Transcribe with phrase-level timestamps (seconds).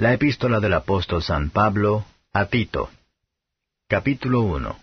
[0.00, 2.88] La epístola del apóstol San Pablo a Tito.
[3.88, 4.78] Capítulo 1.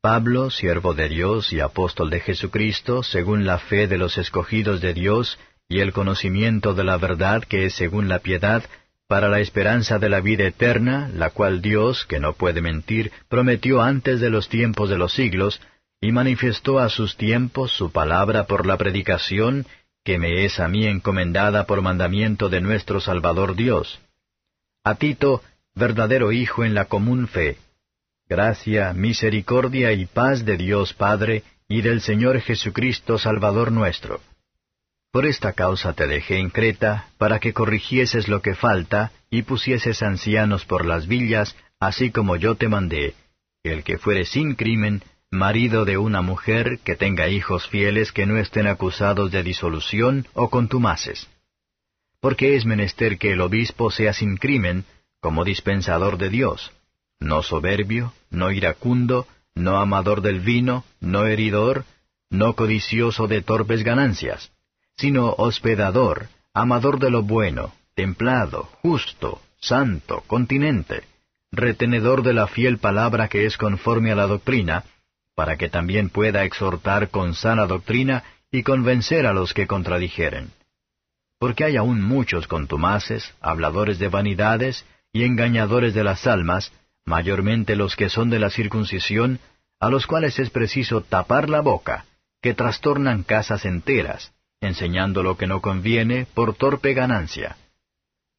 [0.00, 4.94] Pablo, siervo de Dios y apóstol de Jesucristo, según la fe de los escogidos de
[4.94, 8.62] Dios y el conocimiento de la verdad que es según la piedad,
[9.08, 13.82] para la esperanza de la vida eterna, la cual Dios, que no puede mentir, prometió
[13.82, 15.60] antes de los tiempos de los siglos,
[16.00, 19.66] y manifestó a sus tiempos su palabra por la predicación
[20.04, 24.00] que me es a mí encomendada por mandamiento de nuestro Salvador Dios.
[24.84, 25.42] A Tito,
[25.74, 27.56] verdadero Hijo en la común fe.
[28.28, 34.20] Gracia, misericordia y paz de Dios Padre y del Señor Jesucristo Salvador nuestro.
[35.10, 40.02] Por esta causa te dejé en Creta, para que corrigieses lo que falta, y pusieses
[40.02, 43.14] ancianos por las villas, así como yo te mandé,
[43.62, 45.02] el que fuere sin crimen,
[45.34, 50.48] marido de una mujer que tenga hijos fieles que no estén acusados de disolución o
[50.48, 51.28] contumaces.
[52.20, 54.84] Porque es menester que el obispo sea sin crimen,
[55.20, 56.72] como dispensador de Dios,
[57.20, 61.84] no soberbio, no iracundo, no amador del vino, no heridor,
[62.30, 64.52] no codicioso de torpes ganancias,
[64.96, 71.04] sino hospedador, amador de lo bueno, templado, justo, santo, continente,
[71.52, 74.84] retenedor de la fiel palabra que es conforme a la doctrina,
[75.34, 80.50] para que también pueda exhortar con sana doctrina y convencer a los que contradijeren.
[81.38, 86.72] Porque hay aún muchos contumaces, habladores de vanidades y engañadores de las almas,
[87.04, 89.40] mayormente los que son de la circuncisión,
[89.80, 92.06] a los cuales es preciso tapar la boca,
[92.40, 97.56] que trastornan casas enteras, enseñando lo que no conviene por torpe ganancia.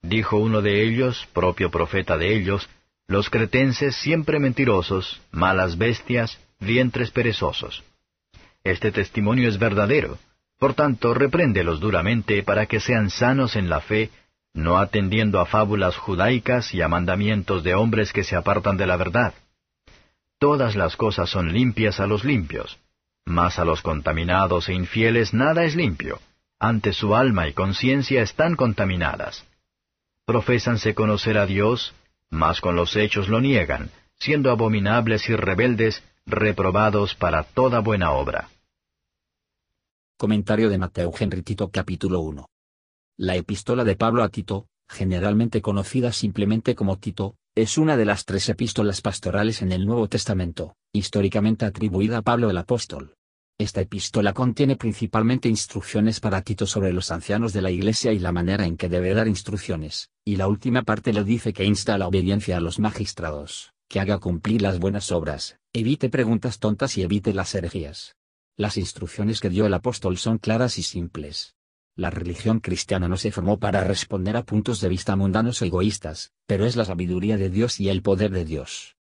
[0.02, 2.70] Dijo uno de ellos, propio profeta de ellos,
[3.08, 7.84] los cretenses siempre mentirosos, malas bestias, vientres perezosos.
[8.64, 10.18] Este testimonio es verdadero,
[10.58, 14.10] por tanto, repréndelos duramente para que sean sanos en la fe,
[14.54, 18.96] no atendiendo a fábulas judaicas y a mandamientos de hombres que se apartan de la
[18.96, 19.34] verdad.
[20.40, 22.80] Todas las cosas son limpias a los limpios,
[23.26, 26.20] mas a los contaminados e infieles nada es limpio,
[26.60, 29.46] ante su alma y conciencia están contaminadas.
[30.26, 31.94] Profésanse conocer a Dios,
[32.30, 38.50] mas con los hechos lo niegan, siendo abominables y rebeldes, reprobados para toda buena obra.
[40.18, 42.50] Comentario de Mateo Henry Tito capítulo 1.
[43.18, 48.26] La epístola de Pablo a Tito, generalmente conocida simplemente como Tito, es una de las
[48.26, 53.14] tres epístolas pastorales en el Nuevo Testamento, históricamente atribuida a Pablo el apóstol.
[53.60, 58.32] Esta epístola contiene principalmente instrucciones para Tito sobre los ancianos de la Iglesia y la
[58.32, 61.98] manera en que debe dar instrucciones, y la última parte le dice que insta a
[62.00, 67.04] la obediencia a los magistrados que haga cumplir las buenas obras, evite preguntas tontas y
[67.04, 68.16] evite las herejías.
[68.58, 71.56] Las instrucciones que dio el apóstol son claras y simples.
[71.98, 76.34] La religión cristiana no se formó para responder a puntos de vista mundanos o egoístas,
[76.46, 78.96] pero es la sabiduría de Dios y el poder de Dios.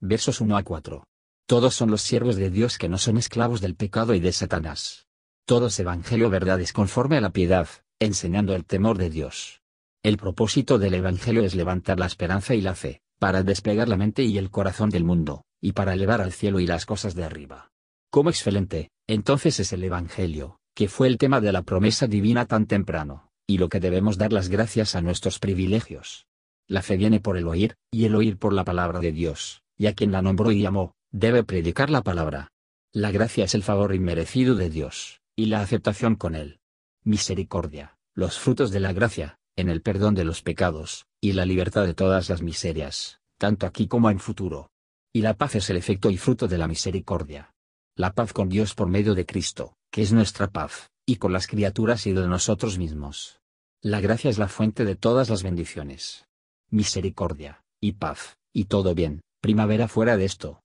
[0.00, 1.04] Versos 1 a 4.
[1.46, 5.06] Todos son los siervos de Dios que no son esclavos del pecado y de Satanás.
[5.44, 7.68] Todos evangelio verdades conforme a la piedad,
[7.98, 9.60] enseñando el temor de Dios.
[10.02, 14.24] El propósito del evangelio es levantar la esperanza y la fe, para despegar la mente
[14.24, 17.70] y el corazón del mundo, y para elevar al cielo y las cosas de arriba.
[18.10, 22.66] Como excelente, entonces es el Evangelio, que fue el tema de la promesa divina tan
[22.66, 26.26] temprano, y lo que debemos dar las gracias a nuestros privilegios.
[26.66, 29.86] La fe viene por el oír, y el oír por la palabra de Dios, y
[29.86, 32.48] a quien la nombró y llamó, debe predicar la palabra.
[32.92, 36.58] La gracia es el favor inmerecido de Dios, y la aceptación con él.
[37.04, 41.86] Misericordia, los frutos de la gracia, en el perdón de los pecados, y la libertad
[41.86, 44.68] de todas las miserias, tanto aquí como en futuro.
[45.14, 47.54] Y la paz es el efecto y fruto de la misericordia.
[47.96, 51.46] La paz con Dios por medio de Cristo, que es nuestra paz, y con las
[51.46, 53.40] criaturas y de nosotros mismos.
[53.80, 56.26] La gracia es la fuente de todas las bendiciones.
[56.70, 60.62] Misericordia, y paz, y todo bien, primavera fuera de esto.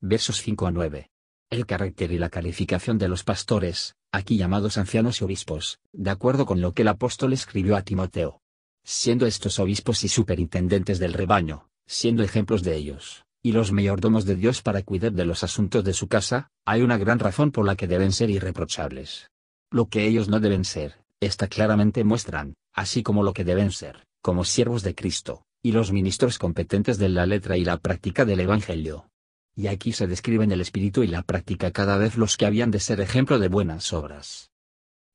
[0.00, 1.11] Versos 5 a 9.
[1.52, 6.46] El carácter y la calificación de los pastores, aquí llamados ancianos y obispos, de acuerdo
[6.46, 8.40] con lo que el apóstol escribió a Timoteo.
[8.84, 14.36] Siendo estos obispos y superintendentes del rebaño, siendo ejemplos de ellos, y los mayordomos de
[14.36, 17.76] Dios para cuidar de los asuntos de su casa, hay una gran razón por la
[17.76, 19.28] que deben ser irreprochables.
[19.70, 24.06] Lo que ellos no deben ser, está claramente muestran, así como lo que deben ser,
[24.22, 28.40] como siervos de Cristo, y los ministros competentes de la letra y la práctica del
[28.40, 29.11] Evangelio.
[29.54, 32.80] Y aquí se describen el espíritu y la práctica cada vez los que habían de
[32.80, 34.50] ser ejemplo de buenas obras.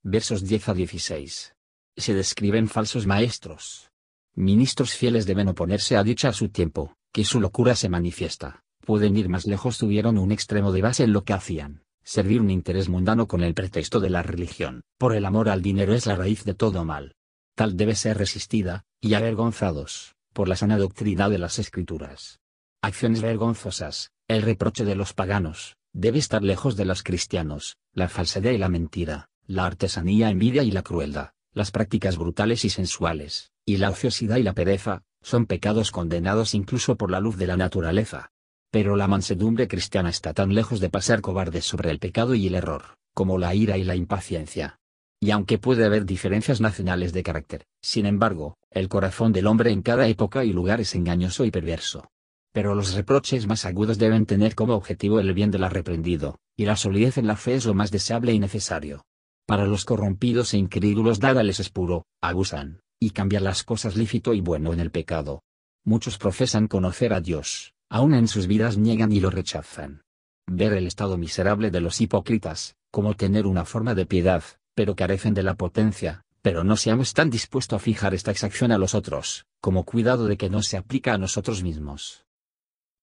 [0.04, 1.56] Versos 10 a 16.
[1.96, 3.90] Se describen falsos maestros.
[4.36, 8.64] Ministros fieles deben oponerse a dicha a su tiempo, que su locura se manifiesta.
[8.86, 11.84] Pueden ir más lejos, tuvieron un extremo de base en lo que hacían.
[12.04, 15.94] Servir un interés mundano con el pretexto de la religión, por el amor al dinero
[15.94, 17.16] es la raíz de todo mal.
[17.56, 22.40] tal debe ser resistida, y avergonzados, por la sana doctrina de las Escrituras.
[22.82, 28.52] Acciones vergonzosas, el reproche de los paganos, debe estar lejos de los cristianos, la falsedad
[28.52, 33.78] y la mentira, la artesanía, envidia y la crueldad, las prácticas brutales y sensuales, y
[33.78, 38.32] la ociosidad y la pereza, son pecados condenados incluso por la luz de la naturaleza.
[38.70, 42.56] Pero la mansedumbre cristiana está tan lejos de pasar cobardes sobre el pecado y el
[42.56, 44.78] error, como la ira y la impaciencia.
[45.22, 49.82] Y aunque puede haber diferencias nacionales de carácter, sin embargo, el corazón del hombre en
[49.82, 52.10] cada época y lugar es engañoso y perverso.
[52.58, 56.76] Pero los reproches más agudos deben tener como objetivo el bien del arreprendido, y la
[56.76, 59.06] solidez en la fe es lo más deseable y necesario.
[59.46, 64.34] Para los corrompidos e incrédulos nada les es puro, abusan, y cambian las cosas lícito
[64.34, 65.44] y bueno en el pecado.
[65.86, 70.02] Muchos profesan conocer a Dios, aun en sus vidas niegan y lo rechazan.
[70.48, 74.44] Ver el estado miserable de los hipócritas, como tener una forma de piedad,
[74.74, 78.80] pero carecen de la potencia, pero no seamos tan dispuestos a fijar esta exacción a
[78.80, 82.24] los otros, como cuidado de que no se aplica a nosotros mismos.